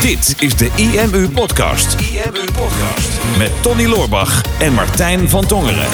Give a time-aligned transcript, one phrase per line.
[0.00, 2.00] Dit is de IMU Podcast.
[2.00, 3.38] IMU Podcast.
[3.38, 5.88] Met Tony Loorbach en Martijn van Tongeren.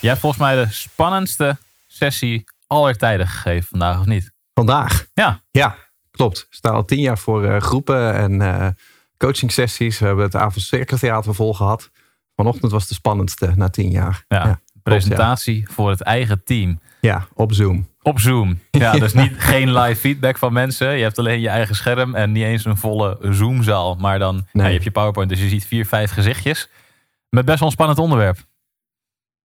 [0.00, 4.32] Jij hebt volgens mij de spannendste sessie aller tijden gegeven vandaag, of niet?
[4.54, 5.06] Vandaag?
[5.14, 5.42] Ja.
[5.50, 5.76] Ja,
[6.10, 6.38] klopt.
[6.38, 8.68] Ik sta al tien jaar voor uh, groepen en uh,
[9.16, 9.98] coaching sessies.
[9.98, 11.90] We hebben het avondcirkeltheater vol gehad.
[12.36, 14.24] Vanochtend was de spannendste na tien jaar.
[14.28, 15.74] Ja, ja presentatie klopt, ja.
[15.74, 16.80] voor het eigen team.
[17.00, 17.88] Ja, op Zoom.
[18.02, 18.60] Op Zoom.
[18.70, 20.96] Ja, dus niet, geen live feedback van mensen.
[20.96, 23.94] Je hebt alleen je eigen scherm en niet eens een volle Zoomzaal.
[23.94, 24.44] Maar dan nee.
[24.52, 26.68] ja, je hebt je PowerPoint, dus je ziet vier, vijf gezichtjes.
[27.30, 28.38] Met best wel een spannend onderwerp.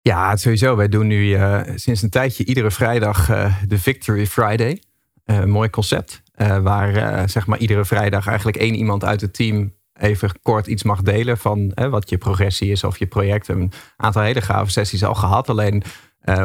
[0.00, 0.76] Ja, sowieso.
[0.76, 4.82] Wij doen nu uh, sinds een tijdje iedere vrijdag uh, de Victory Friday.
[5.24, 6.22] Uh, een mooi concept.
[6.62, 11.02] waar zeg maar iedere vrijdag eigenlijk één iemand uit het team even kort iets mag
[11.02, 13.48] delen van wat je progressie is of je project.
[13.48, 15.48] Een aantal hele gave sessies al gehad.
[15.48, 15.82] Alleen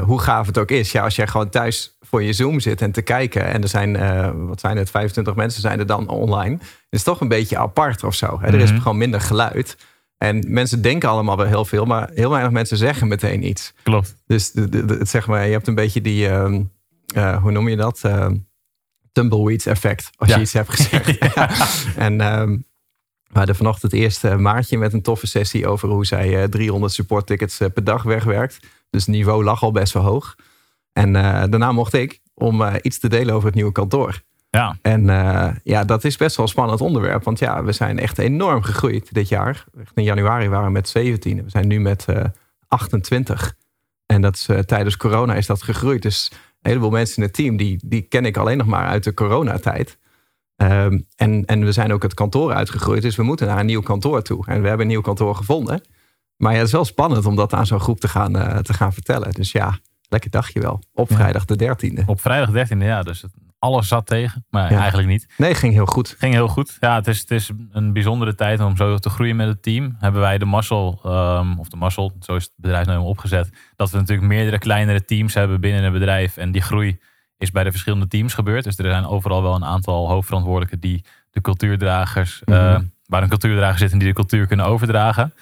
[0.06, 0.92] hoe gaaf het ook is.
[0.92, 3.46] Ja, als jij gewoon thuis voor je Zoom zit en te kijken.
[3.46, 3.98] En er zijn,
[4.48, 6.58] wat zijn het, 25 mensen zijn er dan online.
[6.58, 8.32] Het is toch een beetje apart of zo.
[8.32, 8.54] Mm -hmm.
[8.54, 9.78] Er is gewoon minder geluid.
[10.24, 13.74] En mensen denken allemaal wel heel veel, maar heel weinig mensen zeggen meteen iets.
[13.84, 14.16] Klopt.
[14.26, 16.60] Dus de, de, de, zeg maar, je hebt een beetje die, uh,
[17.16, 18.02] uh, hoe noem je dat?
[18.06, 18.28] Uh,
[19.12, 20.36] tumbleweeds effect, als ja.
[20.36, 21.18] je iets hebt gezegd.
[21.36, 21.50] ja.
[21.98, 22.66] En um,
[23.28, 27.28] we hadden vanochtend het eerste maatje met een toffe sessie over hoe zij 300 support
[27.28, 28.60] tickets per dag wegwerkt.
[28.94, 30.36] Dus het niveau lag al best wel hoog.
[30.92, 34.22] En daarna mocht ik om iets te delen over het nieuwe kantoor.
[34.58, 34.78] Ja.
[34.82, 37.24] En uh, ja, dat is best wel een spannend onderwerp.
[37.24, 39.64] Want ja, we zijn echt enorm gegroeid dit jaar.
[39.94, 41.44] In januari waren we met 17.
[41.44, 42.24] We zijn nu met uh,
[42.68, 43.56] 28.
[44.06, 46.02] En dat is, uh, tijdens corona is dat gegroeid.
[46.02, 46.38] Dus een
[46.70, 49.98] heleboel mensen in het team, die, die ken ik alleen nog maar uit de coronatijd.
[50.58, 53.02] Um, en, en we zijn ook het kantoor uitgegroeid.
[53.02, 54.46] Dus we moeten naar een nieuw kantoor toe.
[54.46, 55.82] En we hebben een nieuw kantoor gevonden.
[56.38, 58.74] Maar ja, het is wel spannend om dat aan zo'n groep te gaan, uh, te
[58.74, 59.32] gaan vertellen.
[59.32, 59.78] Dus ja,
[60.10, 60.84] lekker dagje wel.
[60.94, 62.06] Op vrijdag de 13e.
[62.06, 63.04] Op vrijdag de 13e, ja.
[63.04, 63.24] Dus
[63.64, 64.78] alles zat tegen, maar ja.
[64.78, 65.28] eigenlijk niet.
[65.38, 66.16] Nee, ging heel goed.
[66.18, 66.78] Ging heel goed.
[66.80, 69.96] Ja, het is, het is een bijzondere tijd om zo te groeien met het team.
[70.00, 73.92] Hebben wij de mazzel, um, of de mazzel, zo is het bedrijf nou opgezet, dat
[73.92, 76.38] we natuurlijk meerdere kleinere teams hebben binnen het bedrijf.
[76.38, 77.00] En die groei
[77.38, 78.64] is bij de verschillende teams gebeurd.
[78.64, 82.64] Dus er zijn overal wel een aantal hoofdverantwoordelijken die de cultuurdragers, mm -hmm.
[82.64, 85.34] uh, waar een cultuurdrager zit en die de cultuur kunnen overdragen.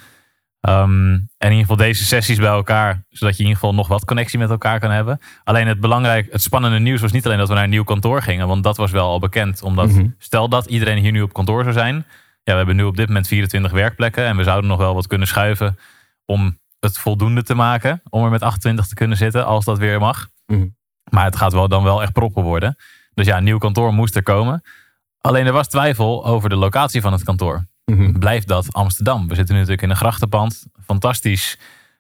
[0.70, 3.88] Um, en in ieder geval deze sessies bij elkaar, zodat je in ieder geval nog
[3.88, 5.20] wat connectie met elkaar kan hebben.
[5.44, 8.22] Alleen het belangrijk, het spannende nieuws was niet alleen dat we naar een nieuw kantoor
[8.22, 9.62] gingen, want dat was wel al bekend.
[9.62, 10.16] Omdat mm -hmm.
[10.18, 11.96] stel dat iedereen hier nu op kantoor zou zijn.
[12.44, 15.08] Ja, we hebben nu op dit moment 24 werkplekken en we zouden nog wel wat
[15.08, 15.78] kunnen schuiven
[16.26, 20.00] om het voldoende te maken om er met 28 te kunnen zitten als dat weer
[20.00, 20.28] mag.
[20.46, 20.76] Mm -hmm.
[21.10, 22.76] Maar het gaat wel dan wel echt proppen worden.
[23.14, 24.64] Dus ja, een nieuw kantoor moest er komen.
[25.22, 27.66] Alleen er was twijfel over de locatie van het kantoor.
[27.92, 28.20] Mm -hmm.
[28.20, 29.28] Blijft dat Amsterdam?
[29.28, 30.66] We zitten nu natuurlijk in een grachtenpand.
[30.86, 31.58] Fantastisch.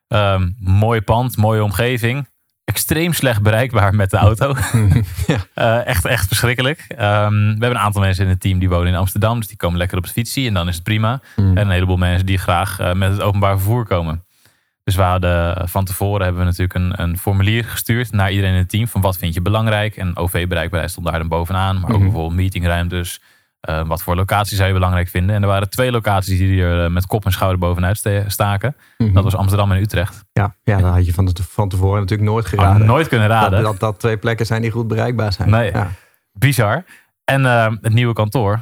[0.07, 2.27] Um, mooi pand, mooie omgeving.
[2.63, 4.55] Extreem slecht bereikbaar met de auto.
[5.27, 5.37] ja.
[5.55, 6.85] uh, echt, echt verschrikkelijk.
[6.89, 9.39] Um, we hebben een aantal mensen in het team die wonen in Amsterdam.
[9.39, 11.21] Dus die komen lekker op het fietsie en dan is het prima.
[11.35, 11.57] Mm.
[11.57, 14.23] En een heleboel mensen die graag uh, met het openbaar vervoer komen.
[14.83, 18.59] Dus we hadden van tevoren hebben we natuurlijk een, een, formulier gestuurd naar iedereen in
[18.59, 18.87] het team.
[18.87, 19.97] Van wat vind je belangrijk?
[19.97, 21.75] En OV-bereikbaarheid stond daar dan bovenaan.
[21.75, 22.03] Maar ook mm -hmm.
[22.03, 23.21] bijvoorbeeld meetingruimtes.
[23.69, 25.35] Uh, wat voor locaties zou je belangrijk vinden?
[25.35, 28.75] En er waren twee locaties die er uh, met kop en schouder bovenuit staken.
[28.97, 29.15] Mm -hmm.
[29.15, 30.23] Dat was Amsterdam en Utrecht.
[30.33, 32.81] Ja, ja dan had je van, de, van tevoren natuurlijk nooit geraden.
[32.81, 33.51] Oh, nooit kunnen raden.
[33.51, 35.49] Dat, dat, dat, twee plekken zijn die goed bereikbaar zijn.
[35.49, 35.91] Nee, ja.
[36.31, 36.83] bizar.
[37.23, 38.61] En uh, het nieuwe kantoor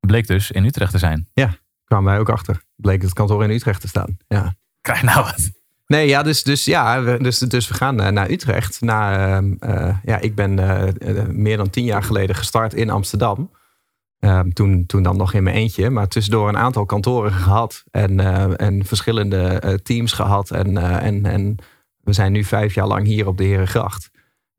[0.00, 1.28] bleek dus in Utrecht te zijn.
[1.32, 1.54] Ja,
[1.84, 2.62] kwamen wij ook achter.
[2.76, 4.16] Bleek het kantoor in Utrecht te staan.
[4.28, 4.54] Ja.
[4.80, 5.50] Krijg nou wat.
[5.86, 8.80] Nee, ja, dus, dus, ja, we, dus, dus we gaan uh, naar Utrecht.
[8.80, 10.54] Na, uh, ja, ik ben
[11.30, 13.50] meer dan tien jaar geleden gestart in Amsterdam.
[14.20, 15.90] Ehm, toen, toen dan nog in mijn eentje.
[15.90, 17.84] Maar tussendoor een aantal kantoren gehad.
[17.90, 18.20] En,
[18.58, 20.50] en verschillende teams gehad.
[20.50, 21.56] En, en, en
[22.00, 24.10] we zijn nu vijf jaar lang hier op de Herengracht.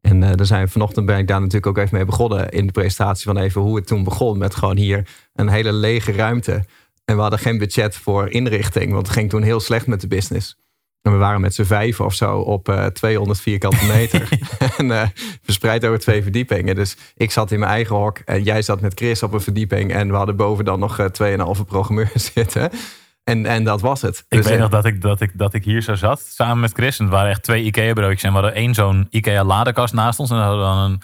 [0.01, 2.49] En uh, zijn vanochtend ben ik daar natuurlijk ook even mee begonnen.
[2.49, 4.37] In de presentatie van even hoe het toen begon.
[4.37, 6.65] Met gewoon hier een hele lege ruimte.
[7.05, 8.91] En we hadden geen budget voor inrichting.
[8.91, 10.57] Want het ging toen heel slecht met de business.
[11.01, 14.29] En we waren met z'n vijf of zo op uh, 200 vierkante meter.
[14.77, 15.03] en uh,
[15.43, 16.75] verspreid over twee verdiepingen.
[16.75, 18.17] Dus ik zat in mijn eigen hok.
[18.17, 19.93] En jij zat met Chris op een verdieping.
[19.93, 21.05] En we hadden boven dan nog uh,
[21.57, 22.69] 2,5 programmeurs zitten.
[23.23, 24.17] En, en dat was het.
[24.17, 26.21] Ik dus weet nog dat ik, dat, ik, dat ik hier zo zat.
[26.21, 26.99] Samen met Chris.
[26.99, 28.23] En het waren echt twee Ikea broodjes.
[28.23, 30.29] En we hadden één zo'n Ikea ladekast naast ons.
[30.29, 31.01] En dan hadden we dan een...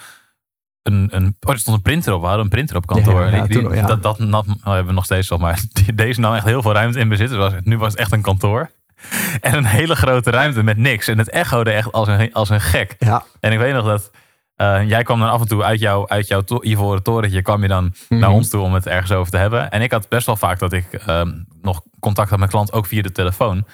[0.82, 2.20] Een, een, oh, er stond een printer op.
[2.20, 3.22] We hadden een printer op kantoor.
[3.22, 3.88] Ja, ja, die, toen, ja.
[3.88, 5.38] Dat, dat, dat oh, hebben we nog steeds al.
[5.38, 5.62] Maar
[5.96, 7.30] deze nam echt heel veel ruimte in bezit.
[7.30, 8.70] Dus nu was het echt een kantoor.
[9.42, 11.08] En een hele grote ruimte met niks.
[11.08, 12.96] En het echode echt als een, als een gek.
[13.00, 13.24] Ja.
[13.40, 14.12] En ik weet nog dat
[14.58, 17.62] uh, jij kwam dan af en toe uit, jou, uit jouw to ivoren torentje, kwam
[17.62, 18.20] je dan mm -hmm.
[18.20, 19.70] naar ons toe om het ergens over te hebben.
[19.70, 22.86] En ik had best wel vaak dat ik um, nog contact had met klant, ook
[22.86, 23.66] via de telefoon.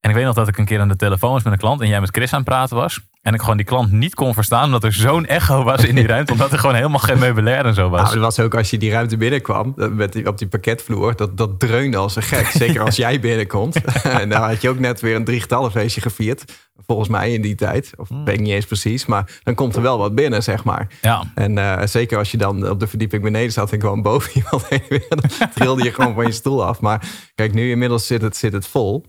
[0.00, 1.80] En ik weet nog dat ik een keer aan de telefoon was met een klant
[1.80, 3.00] en jij met Chris aan het praten was.
[3.28, 4.64] En ik gewoon die klant niet kon verstaan.
[4.64, 6.32] Omdat er zo'n echo was in die ruimte.
[6.32, 8.00] Omdat er gewoon helemaal geen meubilair en zo was.
[8.00, 9.72] Nou, het was ook als je die ruimte binnenkwam.
[9.76, 11.16] Met die, op die pakketvloer.
[11.16, 12.46] Dat, dat dreunde als een gek.
[12.64, 13.80] Zeker als jij binnenkomt.
[14.20, 16.44] en dan had je ook net weer een driegetallenfeestje gevierd.
[16.86, 17.92] Volgens mij in die tijd.
[17.96, 18.24] Of Hmm.
[18.24, 19.06] weet ik niet eens precies.
[19.06, 20.86] Maar dan komt er wel wat binnen, zeg maar.
[21.00, 24.30] Ja, En eh, zeker als je dan op de verdieping beneden zat en gewoon boven
[24.34, 26.80] iemand heen dan trilde je gewoon van je stoel af.
[26.80, 27.02] Maar
[27.34, 29.04] kijk, nu inmiddels zit het, zit het vol.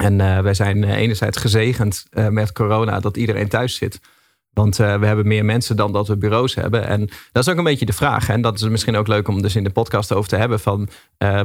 [0.00, 4.00] En eh, wij zijn eh, enerzijds gezegend eh, met corona dat iedereen thuis zit.
[4.52, 6.86] Want we hebben meer mensen dan dat we bureaus hebben.
[6.86, 8.28] En dat is ook een beetje de vraag.
[8.28, 10.60] En dat is misschien ook leuk om dus in de podcast over te hebben.
[10.60, 10.88] Van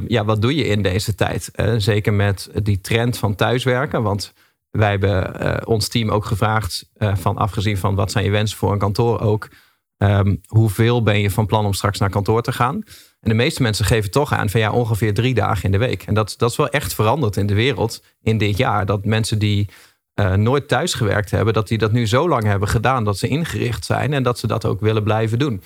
[0.07, 1.51] ja, wat doe je in deze tijd?
[1.77, 4.03] Zeker met die trend van thuiswerken.
[4.03, 4.33] Want
[4.71, 6.89] wij hebben ons team ook gevraagd.
[6.97, 9.47] van afgezien van wat zijn je wensen voor een kantoor ook.
[9.97, 12.83] Ehm, hoeveel ben je van plan om straks naar kantoor te gaan?
[13.19, 16.03] En de meeste mensen geven toch aan van ja, ongeveer drie dagen in de week.
[16.03, 18.85] En dat, dat is wel echt veranderd in de wereld in dit jaar.
[18.85, 19.69] Dat mensen die
[20.13, 23.27] eh, nooit thuis gewerkt hebben, dat die dat nu zo lang hebben gedaan dat ze
[23.27, 25.61] ingericht zijn en dat ze dat ook willen blijven doen.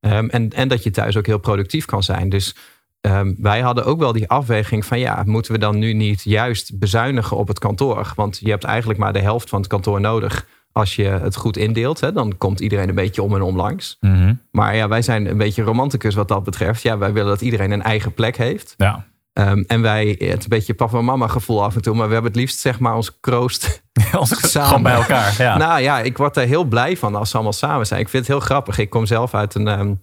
[0.00, 2.28] Ehm, en, en dat je thuis ook heel productief kan zijn.
[2.28, 2.56] Dus
[3.00, 6.78] ehm, wij hadden ook wel die afweging van ja, moeten we dan nu niet juist
[6.78, 8.12] bezuinigen op het kantoor?
[8.16, 11.56] Want je hebt eigenlijk maar de helft van het kantoor nodig als je het goed
[11.56, 12.00] indeelt.
[12.00, 12.12] Hè?
[12.12, 13.96] Dan komt iedereen een beetje om en om langs.
[14.00, 14.34] Mhm.
[14.50, 16.82] Maar ja, wij zijn een beetje romanticus wat dat betreft.
[16.82, 18.74] Ja, wij willen dat iedereen een eigen plek heeft.
[18.76, 19.06] ja.
[19.32, 21.94] Ehm, en wij, het een beetje papa en mama gevoel af en toe.
[21.94, 23.82] Maar we hebben het liefst zeg maar ons kroost
[24.18, 24.68] Ons Samen.
[24.68, 25.34] gewoon bij elkaar.
[25.38, 25.56] Ja.
[25.56, 28.00] nou ja, ik word daar heel blij van als ze allemaal samen zijn.
[28.00, 28.78] Ik vind het heel grappig.
[28.78, 29.94] Ik kom zelf uit een, ehm,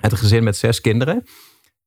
[0.00, 1.24] uit een gezin met zes kinderen.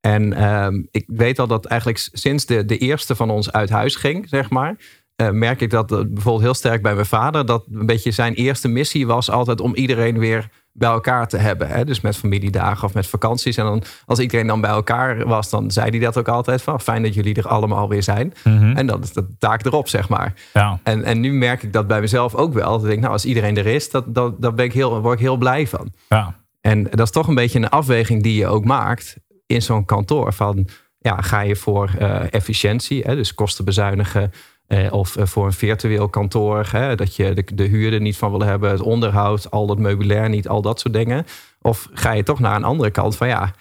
[0.02, 3.96] En ehm, ik weet al dat eigenlijk sinds de, de eerste van ons uit huis
[3.96, 4.76] ging, zeg maar.
[5.20, 7.46] Eh, merk ik dat eh, bijvoorbeeld heel sterk bij mijn vader.
[7.46, 11.68] Dat een beetje zijn eerste missie was altijd om iedereen weer bij elkaar te hebben.
[11.68, 11.86] Hè?
[11.86, 13.58] Dus met familiedagen of met vakanties.
[13.58, 16.82] En dan, als iedereen dan bij elkaar was, dan zei hij dat ook altijd van
[16.82, 18.34] fijn dat jullie er allemaal weer zijn.
[18.44, 18.76] Mhm.
[18.76, 20.34] En dat is de taak erop, zeg maar.
[20.54, 20.80] ja.
[20.84, 22.72] En, en nu merk ik dat bij mezelf ook wel.
[22.72, 25.14] Dat ik denk, nou, als iedereen er is, dat, dat, dat ben ik heel, word
[25.14, 25.94] ik heel blij van.
[26.10, 26.36] ja.
[26.62, 30.34] En dat is toch een beetje een afweging die je ook maakt in zo'n kantoor.
[30.34, 30.68] Van
[31.00, 34.32] ja, ga je voor eh, efficiëntie, hè, dus kosten bezuinigen.
[34.70, 38.18] Eh, of eh, voor een virtueel kantoor, hè, dat je de, de huur er niet
[38.18, 41.26] van wil hebben, het onderhoud, al dat meubilair niet, al dat soort dingen.
[41.62, 43.54] Of ga je toch naar een andere kant van ja,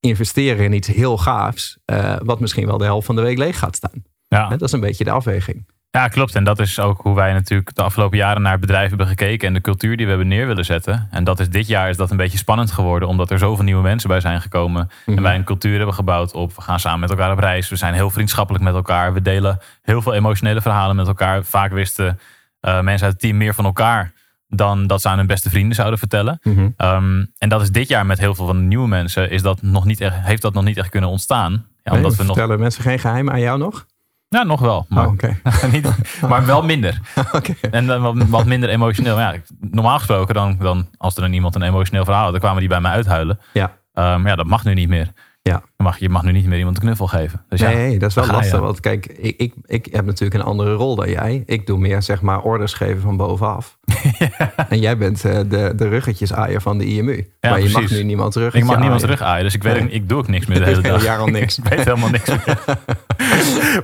[0.00, 3.58] investeren in iets heel gaafs, eh, wat misschien wel de helft van de week leeg
[3.58, 4.04] gaat staan.
[4.28, 4.48] ja.
[4.48, 5.66] Dat is een beetje de afweging.
[5.94, 6.34] Ja, klopt.
[6.34, 9.48] En dat is ook hoe wij natuurlijk de afgelopen jaren naar het bedrijf hebben gekeken
[9.48, 11.08] en de cultuur die we hebben neer willen zetten.
[11.10, 13.82] En dat is dit jaar is dat een beetje spannend geworden, omdat er zoveel nieuwe
[13.82, 14.90] mensen bij zijn gekomen.
[15.06, 17.68] En wij een cultuur hebben gebouwd op, we gaan samen met elkaar op reis.
[17.68, 19.12] We zijn heel vriendschappelijk met elkaar.
[19.12, 21.44] We delen heel veel emotionele verhalen met elkaar.
[21.44, 22.18] Vaak wisten
[22.60, 24.12] eh, mensen uit het team meer van elkaar
[24.48, 26.38] dan dat ze aan hun beste vrienden zouden vertellen.
[26.42, 26.68] Mhm.
[26.76, 29.62] Ehm, en dat is dit jaar met heel veel van de nieuwe mensen, is dat
[29.62, 31.66] nog niet echt, heeft dat nog niet echt kunnen ontstaan.
[31.82, 33.86] Ja, omdat we nog, vertellen mensen geen geheimen aan jou nog?
[34.34, 35.12] Ja, nog wel, maar, Oh,
[35.72, 35.88] niet,
[36.28, 37.00] maar wel minder.
[37.70, 39.18] En dan wat, wat minder emotioneel.
[39.18, 42.60] Ja, normaal gesproken, dan, dan, als er dan iemand een emotioneel verhaal had, dan kwamen
[42.60, 43.38] die bij mij uithuilen.
[43.52, 43.72] Ja.
[43.94, 45.12] Ehm, ja, dat mag nu niet meer.
[45.50, 45.62] Ja.
[45.76, 47.44] Je mag, je mag nu niet meer iemand een knuffel geven.
[47.48, 48.60] Dus ja, Nee, dat is wel lastig.
[48.60, 51.42] Want kijk, ik, ik, ik heb natuurlijk een andere rol dan jij.
[51.46, 53.78] Ik doe meer, zeg maar, orders geven van bovenaf.
[54.68, 57.28] En jij bent eh, de, de ruggetjesaaier van de IMU.
[57.40, 58.54] maar je mag nu niemand terug.
[58.54, 59.88] ik mag niemand terug aaien, dus ik, weet, Nee.
[59.90, 61.02] ik doe ook niks meer de hele dag.
[61.02, 61.58] jaar al niks.
[61.58, 62.58] ik weet helemaal niks meer.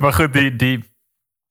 [0.01, 0.85] maar goed, die, die,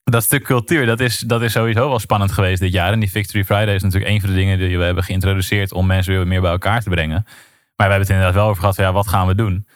[0.03, 2.91] dat stuk cultuur, dat is, dat is sowieso wel spannend geweest dit jaar.
[2.91, 5.85] En die Victory Friday is natuurlijk een van de dingen die we hebben geïntroduceerd om
[5.85, 7.23] mensen weer meer bij elkaar te brengen.
[7.75, 9.67] Maar we hebben het inderdaad wel over gehad van ja, wat gaan we doen?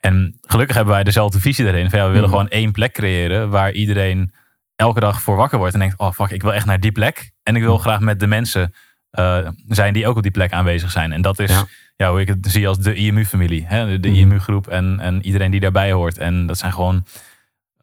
[0.00, 1.64] En gelukkig hebben wij dezelfde visie.
[1.64, 2.28] Van ja, we willen Mhm.
[2.28, 4.32] gewoon één plek creëren waar iedereen
[4.76, 7.30] elke dag voor wakker wordt en denkt, oh fuck, ik wil echt naar die plek.
[7.42, 7.82] En ik wil Mhm.
[7.82, 8.74] graag met de mensen
[9.10, 11.12] eh, zijn die ook op die plek aanwezig zijn.
[11.12, 11.64] En dat is Ja.
[11.96, 12.10] ja.
[12.10, 13.66] hoe ik het zie als de IMU-familie.
[13.68, 14.16] De, de Mhm.
[14.18, 16.18] IMU-groep en, en iedereen die daarbij hoort.
[16.18, 17.04] En dat zijn gewoon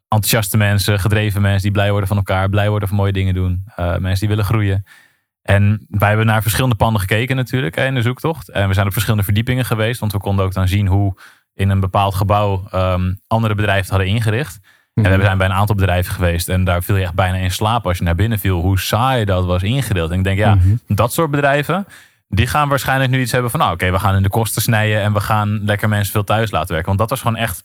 [0.08, 3.62] enthousiaste mensen, gedreven mensen die blij worden van elkaar, blij worden van mooie dingen doen.
[3.76, 4.84] eh, mensen die willen groeien.
[5.42, 8.48] En wij hebben naar verschillende panden gekeken natuurlijk hè, in de zoektocht.
[8.48, 11.14] En we zijn op verschillende verdiepingen geweest, want we konden ook dan zien hoe
[11.58, 14.60] in een bepaald gebouw ehm, andere bedrijven hadden ingericht.
[14.94, 17.50] En we zijn bij een aantal bedrijven geweest en daar viel je echt bijna in
[17.50, 18.60] slaap als je naar binnen viel.
[18.60, 20.10] Hoe saai dat was ingedeeld.
[20.10, 20.68] En ik denk, ja, Mhm.
[20.86, 21.86] dat soort bedrijven,
[22.28, 25.00] die gaan waarschijnlijk nu iets hebben van, nou oké, we gaan in de kosten snijden
[25.02, 26.86] en we gaan lekker mensen veel thuis laten werken.
[26.86, 27.64] Want dat was gewoon echt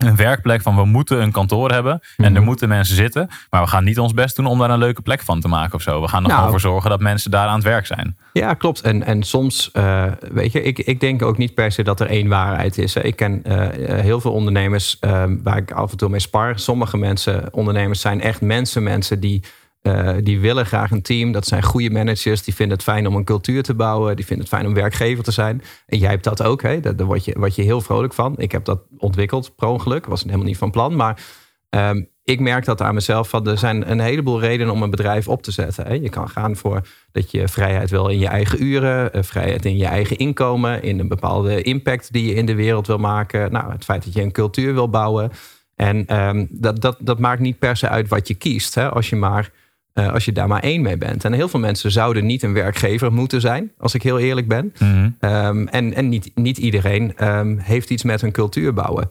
[0.00, 2.42] een werkplek van we moeten een kantoor hebben en er Mhm.
[2.44, 3.28] moeten mensen zitten.
[3.50, 5.74] Maar we gaan niet ons best doen om daar een leuke plek van te maken
[5.74, 6.00] of zo.
[6.00, 6.34] We gaan er Nou.
[6.34, 8.16] gewoon voor zorgen dat mensen daar aan het werk zijn.
[8.32, 8.80] Ja, klopt.
[8.80, 12.06] En, en soms, eh, weet je, ik, ik denk ook niet per se dat er
[12.06, 12.94] één waarheid is.
[12.94, 13.00] hè.
[13.02, 16.58] Ik ken eh, eh, heel veel ondernemers eh, waar ik af en toe mee spar.
[16.58, 19.42] Sommige mensen, ondernemers, zijn echt mensen, mensen die,
[19.82, 21.32] eh, die willen graag een team.
[21.32, 22.42] Dat zijn goede managers.
[22.42, 24.16] Die vinden het fijn om een cultuur te bouwen.
[24.16, 25.62] Die vinden het fijn om werkgever te zijn.
[25.86, 26.62] En jij hebt dat ook.
[26.62, 26.80] Hè?
[26.80, 28.34] Daar, word, je, word je heel vrolijk van.
[28.36, 30.06] Ik heb dat ontwikkeld per ongeluk.
[30.06, 30.96] Was helemaal niet van plan.
[30.96, 31.22] Maar
[31.70, 33.28] Ehm, ik merk dat aan mezelf.
[33.28, 35.86] Van, er zijn een heleboel redenen om een bedrijf op te zetten.
[35.86, 35.94] Hè.
[35.94, 39.76] Je kan gaan voor dat je vrijheid wil in je eigen uren, eh, vrijheid in
[39.76, 43.52] je eigen inkomen, in een bepaalde impact die je in de wereld wil maken.
[43.52, 45.30] Nou, het feit dat je een cultuur wil bouwen.
[45.76, 48.74] En ehm, dat, dat, dat maakt niet per se uit wat je kiest.
[48.74, 49.50] Hè, als je maar
[49.94, 51.24] uh, als je daar maar één mee bent.
[51.24, 54.72] En heel veel mensen zouden niet een werkgever moeten zijn, als ik heel eerlijk ben.
[54.78, 55.10] Mhm.
[55.20, 59.10] Um, en en niet, niet iedereen um, heeft iets met hun cultuur bouwen.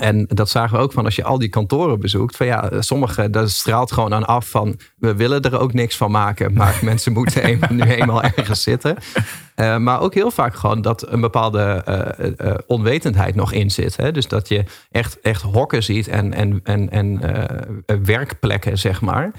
[0.00, 2.36] En dat zagen we ook van als je al die kantoren bezoekt.
[2.36, 6.10] Van ja, sommige, dat straalt gewoon aan af van we willen er ook niks van
[6.10, 6.52] maken.
[6.52, 8.96] Maar mensen moeten een, nu eenmaal ergens zitten.
[9.56, 13.96] Uh, maar ook heel vaak gewoon dat een bepaalde uh, uh, onwetendheid nog in zit.
[13.96, 14.12] Hè?
[14.12, 17.20] Dus dat je echt, echt hokken ziet en, en, en, en
[18.04, 19.32] werkplekken, zeg maar.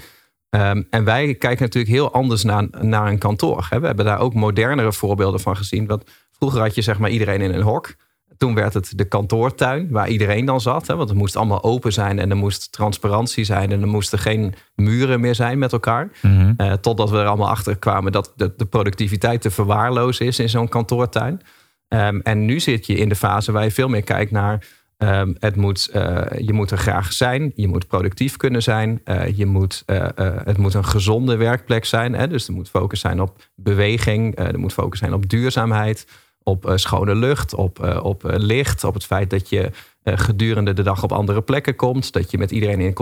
[0.54, 3.66] Um, en wij kijken natuurlijk heel anders naar, naar een kantoor.
[3.70, 3.80] Hè?
[3.80, 5.86] We hebben daar ook modernere voorbeelden van gezien.
[5.86, 7.94] Want vroeger had je zeg maar iedereen in een hok.
[8.36, 10.86] Toen werd het de kantoortuin waar iedereen dan zat.
[10.86, 10.96] Hè?
[10.96, 13.72] Want het moest allemaal open zijn en er moest transparantie zijn.
[13.72, 16.10] En er moesten geen muren meer zijn met elkaar.
[16.22, 16.54] Mm -hmm.
[16.56, 20.48] uh, totdat we er allemaal achter kwamen dat de, de productiviteit te verwaarlozen is in
[20.48, 21.40] zo'n kantoortuin.
[21.88, 24.66] Um, en nu zit je in de fase waar je veel meer kijkt naar
[24.98, 27.52] Um, het moet, uh, je moet er graag zijn.
[27.54, 29.00] Je moet productief kunnen zijn.
[29.04, 30.08] Uh, je moet, uh,
[30.44, 32.14] het moet een gezonde werkplek zijn.
[32.14, 32.28] Hè?
[32.28, 34.38] Dus er moet focus zijn op beweging.
[34.38, 36.06] er moet focus zijn op duurzaamheid.
[36.42, 37.54] Op schone lucht.
[37.54, 38.84] Op, op licht.
[38.84, 39.70] Op het feit dat je
[40.04, 42.12] gedurende de dag op andere plekken komt.
[42.12, 42.96] Dat je met iedereen in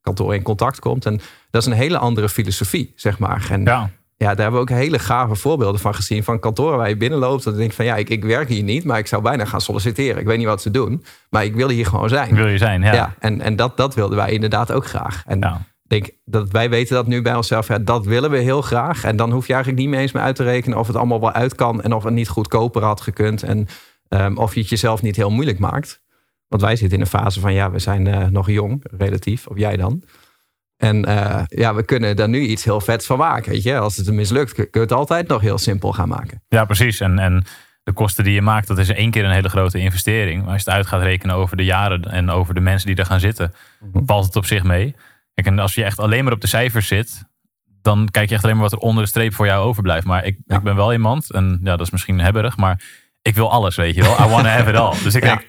[0.00, 1.06] kantoor in contact komt.
[1.06, 3.48] En dat is een hele andere filosofie, zeg maar.
[3.50, 3.90] En ja.
[4.18, 6.24] Ja, daar hebben we ook hele gave voorbeelden van gezien.
[6.24, 7.44] Van kantoren waar je binnenloopt.
[7.44, 8.84] Dat je denkt van ja, ik, ik werk hier niet.
[8.84, 10.20] Maar ik zou bijna gaan solliciteren.
[10.20, 11.04] Ik weet niet wat ze doen.
[11.30, 12.34] Maar ik wil hier gewoon zijn.
[12.34, 12.92] Wil je zijn, ja.
[12.92, 15.22] ja en en dat, dat wilden wij inderdaad ook graag.
[15.26, 15.60] En ja.
[15.82, 17.68] denk dat wij weten dat nu bij onszelf.
[17.68, 19.04] Ja, dat willen we heel graag.
[19.04, 20.78] En dan hoef je eigenlijk niet meer eens meer uit te rekenen.
[20.78, 21.82] Of het allemaal wel uit kan.
[21.82, 23.42] En of het niet goedkoper had gekund.
[23.42, 23.66] En
[24.08, 26.04] um, of je het jezelf niet heel moeilijk maakt.
[26.48, 29.46] Want wij zitten in een fase van ja, we zijn uh, nog jong, relatief.
[29.46, 30.02] Of jij dan.
[30.76, 33.52] En uh, ja, we kunnen daar nu iets heel vets van maken.
[33.52, 33.78] Weet je?
[33.78, 36.42] Als het mislukt, kun je het altijd nog heel simpel gaan maken.
[36.48, 37.00] Ja, precies.
[37.00, 37.44] En, en
[37.82, 40.42] de kosten die je maakt, dat is één keer een hele grote investering.
[40.42, 42.96] Maar als je het uit gaat rekenen over de jaren en over de mensen die
[42.96, 44.06] er gaan zitten, mm-hmm.
[44.06, 44.94] valt het op zich mee.
[45.34, 47.24] Kijk, en als je echt alleen maar op de cijfers zit,
[47.82, 50.06] dan kijk je echt alleen maar wat er onder de streep voor jou overblijft.
[50.06, 50.56] Maar ik, ja.
[50.56, 52.82] ik ben wel iemand, en ja, dat is misschien hebberig, maar
[53.22, 54.12] ik wil alles, weet je wel.
[54.12, 55.02] I want to have it all.
[55.02, 55.40] Dus ik Ja.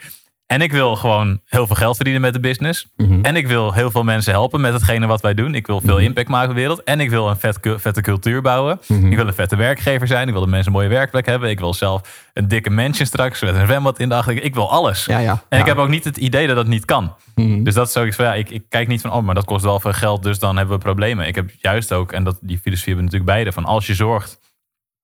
[0.48, 2.88] En ik wil gewoon heel veel geld verdienen met de business.
[2.96, 3.20] Mhm.
[3.22, 5.56] En ik wil heel veel mensen helpen met hetgene wat wij doen.
[5.56, 6.84] Ik wil veel impact maken in de wereld.
[6.84, 8.80] En ik wil een vet, vette cultuur bouwen.
[8.88, 9.08] Mhm.
[9.12, 10.28] Ik wil een vette werkgever zijn.
[10.28, 11.50] Ik wil dat mensen een mooie werkplek hebben.
[11.50, 14.44] Ik wil zelf een dikke mansion straks met een zwembad in de achter.
[14.44, 15.06] Ik wil alles.
[15.06, 15.44] Ja, ja.
[15.50, 17.16] En ik heb ook niet het idee dat dat niet kan.
[17.36, 17.64] Mhm.
[17.64, 19.64] Dus dat is zoiets van, ja, ik, ik kijk niet van, oh, maar dat kost
[19.64, 21.28] wel veel geld, dus dan hebben we problemen.
[21.28, 23.94] Ik heb juist ook, en dat, die filosofie hebben we natuurlijk beide, van als je
[23.94, 24.40] zorgt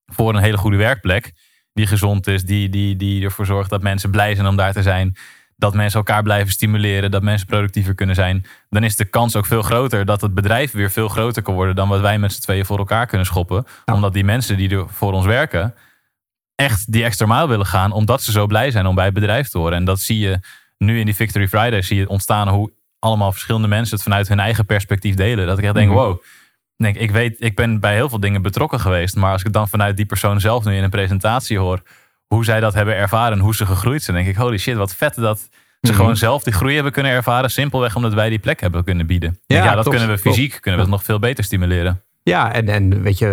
[0.06, 1.32] voor een hele goede werkplek,
[1.74, 4.82] die gezond is, die, die, die ervoor zorgt dat mensen blij zijn om daar te
[4.82, 5.16] zijn,
[5.56, 9.46] dat mensen elkaar blijven stimuleren, dat mensen productiever kunnen zijn, dan is de kans ook
[9.46, 12.40] veel groter dat het bedrijf weer veel groter kan worden dan wat wij met z'n
[12.40, 13.66] tweeën voor elkaar kunnen schoppen.
[13.84, 13.94] Ja.
[13.94, 15.74] Omdat die mensen die er voor ons werken,
[16.54, 19.48] echt die extra maal willen gaan, omdat ze zo blij zijn om bij het bedrijf
[19.48, 19.76] te horen.
[19.76, 20.38] En dat zie je
[20.78, 24.40] nu in die Victory Friday, zie je ontstaan hoe allemaal verschillende mensen het vanuit hun
[24.40, 25.46] eigen perspectief delen.
[25.46, 25.98] Dat ik echt denk, Mhm.
[25.98, 26.22] wow.
[26.76, 29.44] Ik Denk, ik weet, ik ben bij heel veel dingen betrokken geweest, maar als ik
[29.46, 31.82] het dan vanuit die persoon zelf nu in een presentatie hoor,
[32.26, 34.94] hoe zij dat hebben ervaren en hoe ze gegroeid zijn, denk ik, holy shit, wat
[34.94, 35.48] vet dat ze
[35.80, 35.94] Mhm.
[35.94, 39.38] gewoon zelf die groei hebben kunnen ervaren, simpelweg omdat wij die plek hebben kunnen bieden.
[39.46, 42.02] Ja, denk, ja dat kunnen we fysiek, kunnen we het nog veel beter stimuleren.
[42.22, 43.26] Ja, en, en weet je,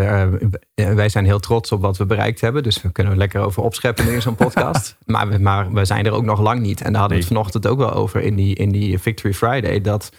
[0.76, 2.64] eh, wij zijn heel trots op wat we bereikt hebben.
[2.64, 4.98] Dus we kunnen er lekker over opscheppen in zo'n podcast.
[5.06, 6.82] maar, we, maar we zijn er ook nog lang niet.
[6.82, 9.82] En daar hadden we het vanochtend ook wel over in die, in die Victory Friday.
[9.82, 10.12] Dat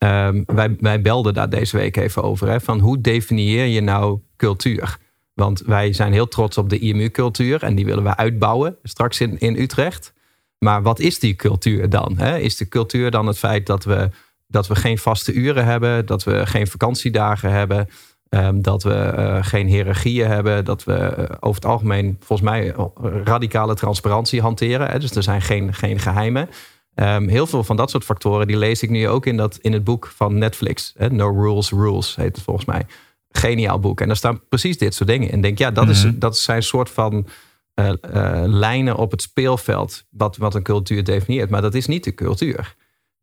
[0.00, 2.48] ehm, wij, wij belden daar deze week even over.
[2.48, 4.98] Hè, van hoe definieer je nou cultuur?
[5.34, 7.62] Want wij zijn heel trots op de IMU-cultuur.
[7.62, 10.12] En die willen we uitbouwen straks in, in Utrecht.
[10.58, 12.18] Maar wat is die cultuur dan?
[12.18, 12.38] Hè?
[12.38, 14.10] Is de cultuur dan het feit dat we,
[14.46, 16.06] dat we geen vaste uren hebben?
[16.06, 17.88] Dat we geen vakantiedagen hebben?
[18.30, 20.64] Ehm, dat we eh, geen hiërarchieën hebben.
[20.64, 22.84] Dat we eh, over het algemeen volgens mij eh,
[23.24, 24.90] radicale transparantie hanteren.
[24.90, 24.98] Hè?
[24.98, 26.48] Dus er zijn geen, geen geheimen.
[26.94, 29.72] Ehm, heel veel van dat soort factoren die lees ik nu ook in, dat, in
[29.72, 30.92] het boek van Netflix.
[30.96, 31.10] Hè?
[31.10, 32.86] No Rules, Rules heet het volgens mij.
[33.30, 34.00] Geniaal boek.
[34.00, 35.36] En daar staan precies dit soort dingen in.
[35.36, 36.18] Ik denk, ja, dat, is, Mhm.
[36.18, 37.26] dat zijn soort van
[37.74, 40.04] eh, eh, lijnen op het speelveld.
[40.10, 41.50] Wat, wat een cultuur definieert.
[41.50, 42.74] Maar dat is niet de cultuur.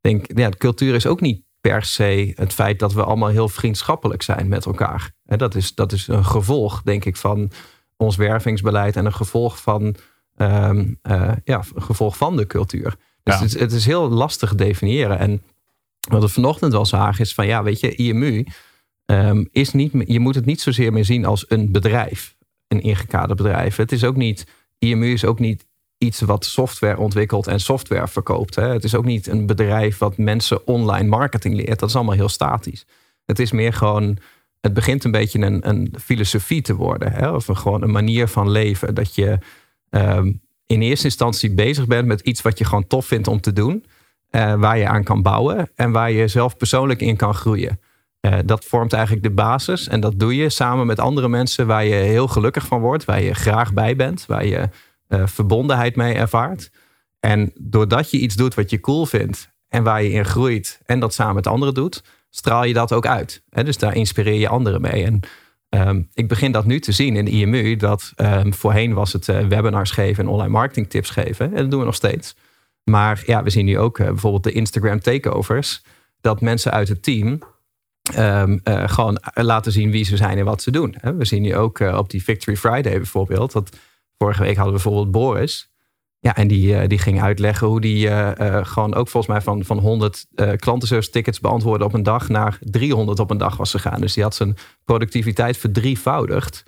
[0.02, 3.50] Denk, ja, de cultuur is ook niet per se het feit dat we allemaal heel
[3.50, 5.12] vriendschappelijk zijn met elkaar.
[5.26, 7.52] Hè, dat, is, dat is een gevolg, denk ik, van
[7.98, 9.96] ons wervingsbeleid en een gevolg van,
[10.36, 12.96] ehm, eh, ja, een gevolg van de cultuur.
[13.28, 13.42] Dus Ja.
[13.42, 15.20] het, is- het is heel lastig te definiëren.
[15.20, 15.42] En
[16.10, 18.46] wat we vanochtend wel zagen is van ja, weet je, IMU
[19.06, 22.36] ehm, is niet, je moet het niet zozeer meer zien als een bedrijf,
[22.68, 23.76] een ingekaderd bedrijf.
[23.76, 24.46] Het is ook niet,
[24.80, 25.66] IMU is ook niet
[25.98, 28.56] iets wat software ontwikkelt en software verkoopt.
[28.56, 28.68] Hè.
[28.68, 31.80] Het is ook niet een bedrijf wat mensen online marketing leert.
[31.80, 32.86] Dat is allemaal heel statisch.
[33.26, 34.18] Het is meer gewoon,
[34.62, 37.12] het begint een beetje een, een filosofie te worden.
[37.12, 37.32] Hè?
[37.32, 38.96] Of een, gewoon een manier van leven.
[38.96, 39.38] Dat je
[39.90, 40.32] ehm,
[40.68, 43.86] in eerste instantie bezig bent met iets wat je gewoon tof vindt om te doen.
[44.32, 47.80] Uh, waar je aan kan bouwen en waar je zelf persoonlijk in kan groeien.
[48.22, 51.86] Uh, dat vormt eigenlijk de basis en dat doe je samen met andere mensen waar
[51.86, 54.70] je heel gelukkig van wordt, waar je graag bij bent, waar je
[55.10, 56.72] uh, verbondenheid mee ervaart.
[57.20, 61.00] En doordat je iets doet wat je cool vindt en waar je in groeit en
[61.00, 63.44] dat samen met anderen doet, straal je dat ook uit.
[63.50, 63.64] Hè?
[63.64, 65.04] Dus daar inspireer je anderen mee.
[65.06, 65.20] En
[65.70, 69.28] um, ik begin dat nu te zien in de IMU, dat um, voorheen was het
[69.28, 71.46] uh, webinars geven en online marketing tips geven.
[71.46, 72.36] En dat doen we nog steeds.
[72.84, 75.84] Maar ja, we zien nu ook uh, bijvoorbeeld de Instagram takeovers,
[76.22, 77.40] dat mensen uit het team
[78.18, 80.96] Um, uh, gewoon laten zien wie ze zijn en wat ze doen.
[81.02, 83.52] We zien nu ook op die Victory Friday bijvoorbeeld.
[83.52, 83.78] Dat
[84.18, 85.72] vorige week hadden we bijvoorbeeld Boris.
[86.20, 88.10] Ja, en die, uh, die ging uitleggen hoe die
[88.66, 93.20] gewoon ook volgens mij van, van 100 klantenservice tickets beantwoorden op een dag naar 300
[93.20, 94.02] op een dag was gegaan.
[94.02, 96.64] Dus die had zijn productiviteit verdrievoudigd.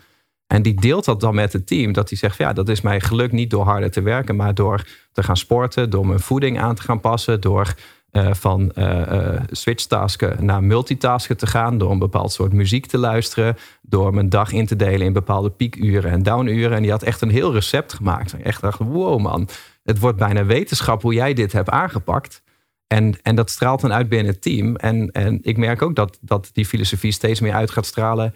[0.53, 1.94] En die deelt dat dan met het team.
[1.94, 4.86] Dat hij zegt, ja, dat is mij geluk niet door harder te werken, maar door
[5.12, 7.75] te gaan sporten, door mijn voeding aan te gaan passen, door
[8.12, 11.78] uh, van uh, uh, switchtasken naar multitasken te gaan.
[11.78, 13.58] Door een bepaald soort muziek te luisteren.
[13.82, 16.75] Door mijn dag in te delen in bepaalde piekuren en downuren.
[16.75, 18.34] En die had echt een heel recept gemaakt.
[18.34, 19.50] Ik echt dacht, wow man,
[19.84, 22.44] het wordt bijna wetenschap hoe jij dit hebt aangepakt.
[22.88, 24.75] En, en dat straalt dan uit binnen het team.
[24.75, 28.34] En, en ik merk ook dat, dat die filosofie steeds meer uit gaat stralen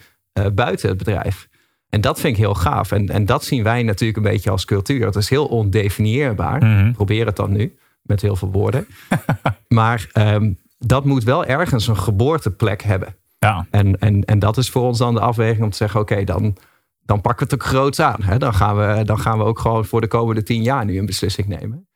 [0.54, 1.48] buiten het bedrijf.
[1.90, 2.92] En dat vind ik heel gaaf.
[2.92, 5.06] En, en dat zien wij natuurlijk een beetje als cultuur.
[5.06, 6.64] Het is heel ondefinieerbaar.
[6.64, 6.94] Mm -hmm.
[6.94, 8.88] Probeer het dan nu met heel veel woorden.
[9.74, 13.16] maar um, dat moet wel ergens een geboorteplek hebben.
[13.40, 13.68] Ja.
[13.70, 16.26] En, en, en dat is voor ons dan de afweging om te zeggen: oké, okay,
[16.26, 16.58] dan,
[17.06, 18.24] dan pakken we het ook groots aan.
[18.24, 18.38] Hè?
[18.38, 21.06] Dan, gaan we, dan gaan we ook gewoon voor de komende tien jaar nu een
[21.06, 21.88] beslissing nemen.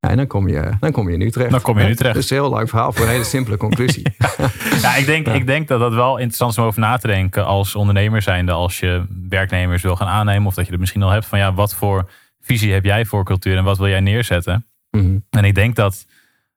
[0.00, 1.50] Ja, en dan kom, je, dan kom je nu terecht.
[1.50, 2.14] Dan kom je nu terecht.
[2.14, 4.06] Dus een heel lang verhaal voor een hele simpele conclusie.
[4.18, 4.28] ja,
[4.80, 5.32] ja, ik, denk, ja.
[5.32, 8.52] ik denk dat dat wel interessant is om over na te denken als ondernemer zijnde.
[8.52, 10.46] Als je werknemers wil gaan aannemen.
[10.46, 12.10] Of dat je er misschien al hebt van ja, wat voor
[12.40, 14.66] visie heb jij voor cultuur en wat wil jij neerzetten?
[14.90, 15.24] Mm -hmm.
[15.30, 16.06] En ik denk dat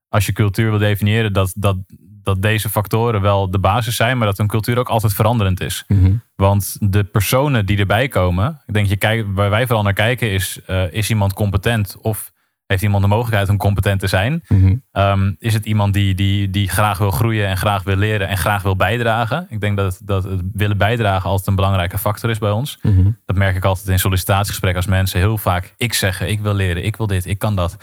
[0.10, 1.78] als je cultuur wil definiëren, dat, dat,
[2.24, 5.84] dat deze factoren wel de basis zijn, maar dat een cultuur ook altijd veranderend is.
[5.88, 6.22] Mm -hmm.
[6.36, 10.32] Want de personen die erbij komen, ik denk je kijkt, waar wij vooral naar kijken,
[10.32, 12.32] is: uh, is iemand competent of
[12.68, 14.44] heeft iemand de mogelijkheid om competent te zijn?
[14.48, 15.04] Mm -hmm.
[15.04, 18.38] um, is het iemand die, die, die graag wil groeien en graag wil leren en
[18.38, 19.46] graag wil bijdragen?
[19.50, 22.80] Ik denk dat, dat het willen bijdragen altijd een belangrijke factor is bij ons.
[22.82, 23.12] Mhm.
[23.26, 26.86] Dat merk ik altijd in sollicitatiegesprekken als mensen heel vaak ik zeggen: ik wil leren,
[26.86, 27.78] ik wil dit, ik kan dat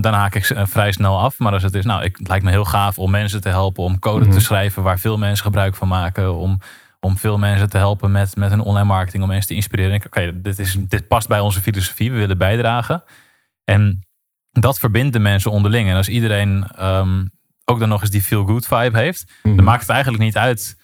[0.00, 1.38] dan haak ik vrij snel af.
[1.38, 3.84] Maar als het is, nou, ik, het lijkt me heel gaaf om mensen te helpen
[3.84, 4.34] om code Mhm.
[4.34, 6.34] te schrijven waar veel mensen gebruik van maken.
[6.34, 6.58] Om,
[7.00, 9.94] om veel mensen te helpen met, met hun online marketing, om mensen te inspireren.
[9.96, 13.02] Oké, okay, dit, is, dit past bij onze filosofie, we willen bijdragen.
[13.64, 14.06] En
[14.50, 15.88] dat verbindt de mensen onderling.
[15.88, 17.30] En als iedereen um,
[17.64, 19.56] ook dan nog eens die feel-good vibe heeft, Mhm.
[19.56, 20.76] dan maakt het eigenlijk niet uit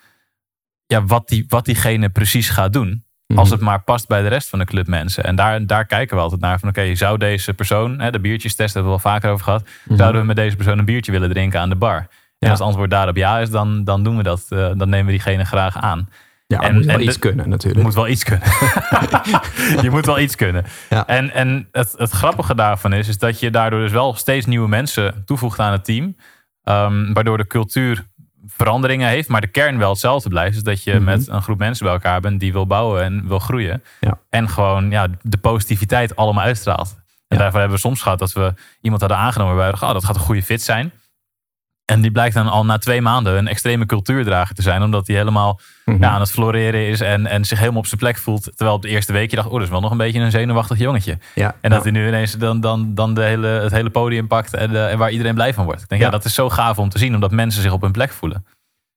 [0.87, 3.05] ja, wat, die, wat diegene precies gaat doen.
[3.33, 3.41] Mhm.
[3.41, 5.25] Als het maar past bij de rest van de club mensen.
[5.25, 6.59] En daar, daar kijken we altijd naar.
[6.59, 9.69] Van oké, okay, zou deze persoon, hè, de biertjestest hebben we wel vaker over gehad.
[9.85, 9.97] Mhm.
[9.99, 11.97] Zouden we met deze persoon een biertje willen drinken aan de bar?
[11.97, 12.07] En
[12.39, 12.49] Ja.
[12.51, 14.47] als het antwoord daarop ja is, dan, dan doen we dat.
[14.49, 16.09] eh, dan nemen we diegene graag aan.
[16.47, 17.83] Ja, En- moet wel en iets de- kunnen Je natuurlijk.
[17.85, 18.49] moet wel iets kunnen.
[19.83, 20.65] je moet wel iets kunnen.
[20.91, 21.07] Ja.
[21.07, 24.69] En, en het, het grappige daarvan is, is dat je daardoor dus wel steeds nieuwe
[24.69, 26.17] mensen toevoegt aan het team.
[26.63, 28.05] Ehm, waardoor de cultuur
[28.47, 30.55] veranderingen heeft, maar de kern wel hetzelfde blijft.
[30.55, 31.05] Dus dat je Mhm.
[31.05, 33.83] met een groep mensen bij elkaar bent die wil bouwen en wil groeien.
[34.01, 34.19] Ja.
[34.31, 36.95] En gewoon ja, de positiviteit allemaal uitstraalt.
[37.29, 37.43] En Ja.
[37.43, 40.05] daarvoor hebben we soms gehad dat we iemand hadden aangenomen waarbij we dachten, oh, dat
[40.05, 40.93] gaat een goede fit zijn.
[41.85, 44.83] En die blijkt dan al na twee maanden een extreme cultuurdrager te zijn.
[44.83, 46.03] Omdat hij helemaal Mhm.
[46.03, 48.43] ja, aan het floreren is en, en zich helemaal op zijn plek voelt.
[48.43, 50.31] Terwijl op de eerste week je dacht, oh, dat is wel nog een beetje een
[50.31, 51.19] zenuwachtig jongetje.
[51.35, 51.55] ja.
[51.61, 51.91] En dat ja.
[51.91, 54.99] hij nu ineens dan, dan, dan de hele, het hele podium pakt en, eh, en
[54.99, 55.83] waar iedereen blij van wordt.
[55.83, 56.07] Ik denk, ja.
[56.07, 56.13] Ja.
[56.13, 58.47] dat is zo gaaf om te zien, omdat mensen zich op hun plek voelen.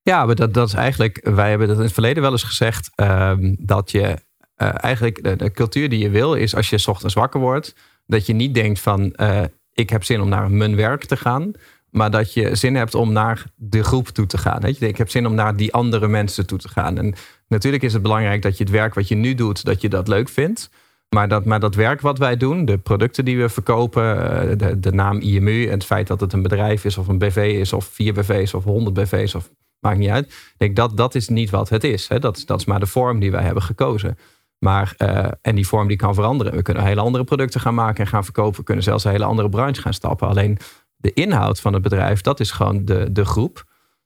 [0.02, 2.92] Ja, maar dat, dat is eigenlijk, wij hebben dat in het verleden wel eens gezegd,
[2.96, 4.18] ehm, dat je
[4.56, 8.26] eh, eigenlijk de, de cultuur die je wil is als je ochtends wakker wordt, dat
[8.26, 9.42] je niet denkt van eh,
[9.74, 11.52] ik heb zin om naar mijn werk te gaan,
[11.96, 14.62] maar dat je zin hebt om naar de groep toe te gaan.
[14.62, 16.98] Weet je, ik heb zin om naar die andere mensen toe te gaan.
[16.98, 17.16] En
[17.48, 20.08] natuurlijk is het belangrijk dat je het werk wat je nu doet, dat je dat
[20.08, 20.70] leuk vindt.
[21.10, 24.80] Maar dat, maar dat werk wat wij doen, de producten die we verkopen, eh, de,
[24.80, 27.74] de naam IMU en het feit dat het een bedrijf is of een BV is
[27.74, 30.34] of vier BV's of honderd BV's of maakt niet uit.
[30.58, 32.08] Denk dat dat is niet wat het is.
[32.08, 32.20] Hè.
[32.20, 34.18] Dat, dat is maar de vorm die wij hebben gekozen.
[34.60, 36.56] Maar, eh, en die vorm die kan veranderen.
[36.56, 38.60] We kunnen hele andere producten gaan maken en gaan verkopen.
[38.60, 40.28] We kunnen zelfs een hele andere branche gaan stappen.
[40.28, 40.58] Alleen
[41.06, 43.64] de inhoud van het bedrijf, dat is gewoon de, de groep.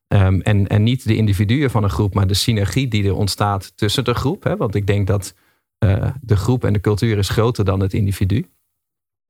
[0.08, 3.78] Ehm, en, en niet de individuen van een groep, maar de synergie die er ontstaat
[3.78, 4.44] tussen de groep.
[4.44, 4.58] Hè.
[4.58, 5.34] Want ik denk dat
[5.78, 8.50] eh, de groep en de cultuur is groter dan het individu.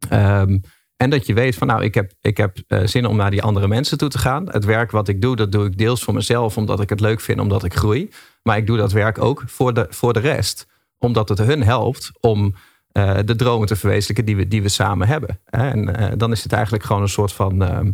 [0.09, 0.57] Ehm,
[0.95, 3.41] en dat je weet van nou, ik heb, ik heb uh, zin om naar die
[3.41, 4.49] andere mensen toe te gaan.
[4.51, 7.21] Het werk wat ik doe, dat doe ik deels voor mezelf, omdat ik het leuk
[7.21, 8.09] vind, omdat ik groei.
[8.43, 10.67] Maar ik doe dat werk ook voor de, voor de rest.
[10.97, 12.55] Omdat het hun helpt om
[12.93, 15.39] uh, de dromen te verwezenlijken die we, die we samen hebben.
[15.45, 17.91] En uh, dan is het eigenlijk gewoon een soort van ehm,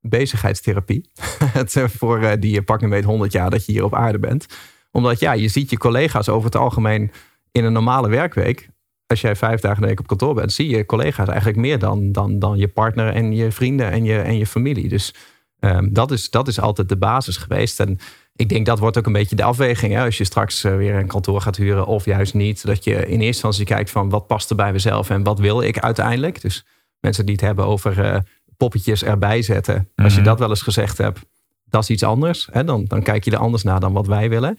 [0.00, 1.10] bezigheidstherapie.
[1.58, 4.46] het, voor die pak en weet 100 jaar dat je hier op aarde bent.
[4.90, 7.12] Omdat ja, je ziet je collega's over het algemeen
[7.52, 8.70] in een normale werkweek
[9.12, 11.78] als jij vijf dagen in de week op kantoor bent, zie je collega's eigenlijk meer
[11.78, 14.88] dan, dan, dan je partner en je vrienden en je, en je familie.
[14.88, 15.14] Dus
[15.60, 17.80] um, dat, is, dat is altijd de basis geweest.
[17.80, 17.98] En
[18.36, 19.92] ik denk dat wordt ook een beetje de afweging.
[19.92, 20.04] Hè?
[20.04, 22.66] Als je straks uh, weer een kantoor gaat huren of juist niet.
[22.66, 25.62] Dat je in eerste instantie kijkt van wat past er bij mezelf en wat wil
[25.62, 26.40] ik uiteindelijk.
[26.40, 26.64] Dus
[27.00, 28.16] mensen die het hebben over uh,
[28.56, 29.74] poppetjes erbij zetten.
[29.74, 30.04] Mm -hmm.
[30.04, 30.28] Als je mhm.
[30.28, 31.20] dat wel eens gezegd hebt,
[31.64, 32.48] dat is iets anders.
[32.52, 32.64] Hè?
[32.64, 34.58] Dan, dan kijk je er anders naar dan wat wij willen.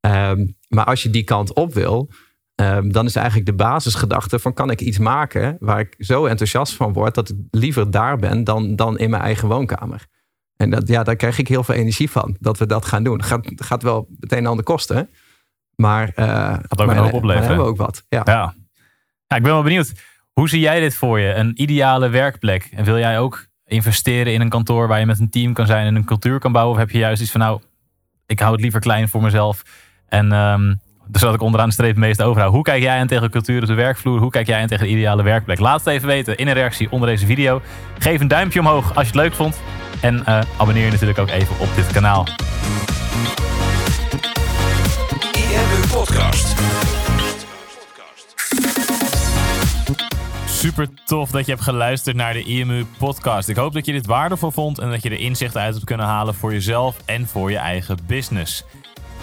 [0.00, 2.10] Um, maar als je die kant op wil,
[2.62, 6.74] Um, dan is eigenlijk de basisgedachte van kan ik iets maken waar ik zo enthousiast
[6.74, 10.06] van word dat ik liever daar ben dan, dan in mijn eigen woonkamer.
[10.56, 13.16] En dat, ja, daar krijg ik heel veel energie van dat we dat gaan doen.
[13.16, 15.10] Het gaat, gaat wel meteen aan de kosten,
[15.76, 17.46] maar, uh, gaat ook een hoop opleveren.
[17.46, 18.04] hebben we ook wat.
[18.08, 18.22] Ja.
[18.24, 18.54] Ja.
[19.26, 19.92] ja, ik ben wel benieuwd.
[20.32, 21.34] Hoe zie jij dit voor je?
[21.34, 22.68] Een ideale werkplek?
[22.72, 25.86] En wil jij ook investeren in een kantoor waar je met een team kan zijn
[25.86, 26.74] en een cultuur kan bouwen?
[26.74, 27.60] Of heb je juist iets van nou,
[28.26, 29.62] ik hou het liever klein voor mezelf
[30.08, 32.52] en um, dus dat ik onderaan de streep meest overhoud.
[32.52, 34.18] Hoe kijk jij aan tegen cultuur op de werkvloer?
[34.18, 35.58] Hoe kijk jij aan tegen de ideale werkplek?
[35.58, 37.62] Laat het even weten in een reactie onder deze video.
[37.98, 39.60] Geef een duimpje omhoog als je het leuk vond.
[40.04, 42.26] En uh, abonneer je natuurlijk ook even op dit kanaal.
[45.32, 46.54] IMU Podcast.
[50.46, 53.48] Super tof dat je hebt geluisterd naar de IMU Podcast.
[53.48, 56.06] Ik hoop dat je dit waardevol vond en dat je er inzichten uit hebt kunnen
[56.06, 58.64] halen voor jezelf en voor je eigen business.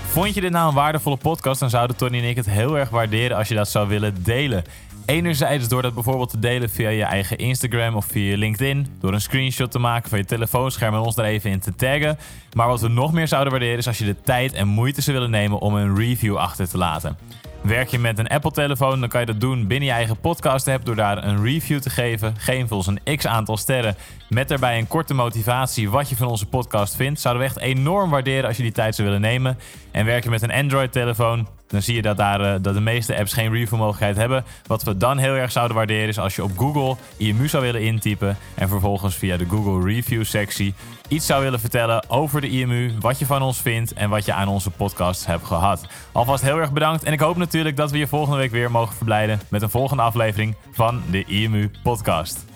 [0.08, 2.90] Vond je dit nou een waardevolle podcast, dan zouden Tony en ik het heel erg
[2.90, 4.64] waarderen als je dat zou willen delen.
[5.12, 8.88] Enerzijds door dat bijvoorbeeld te delen via je eigen Instagram of via LinkedIn.
[9.00, 12.18] Door een screenshot te maken van je telefoonscherm en ons er even in te taggen.
[12.56, 15.16] Maar wat we nog meer zouden waarderen is als je de tijd en moeite zou
[15.16, 17.18] willen nemen om een review achter te laten.
[17.62, 20.96] Werk je met een Apple-telefoon, dan kan je dat doen binnen je eigen podcast-app door
[20.96, 22.34] daar een review te geven.
[22.38, 23.96] Geef ons een x aantal sterren
[24.30, 27.20] met daarbij een korte motivatie wat je van onze podcast vindt.
[27.20, 29.58] Zouden we echt enorm waarderen als je die tijd zou willen nemen.
[29.92, 33.18] En werk je met een Android-telefoon, dan zie je dat, daar, uh, dat de meeste
[33.18, 34.44] apps geen review mogelijkheid hebben.
[34.68, 37.82] Wat we dan heel erg zouden waarderen is als je op Google IMU zou willen
[37.82, 40.74] intypen en vervolgens via de Google Review sectie
[41.12, 44.34] iets zou willen vertellen over de IMU, wat je van ons vindt en wat je
[44.34, 45.86] aan onze podcast hebt gehad.
[46.12, 48.96] Alvast heel erg bedankt en ik hoop natuurlijk dat we je volgende week weer mogen
[48.96, 52.51] verblijden met een volgende aflevering van de IMU podcast.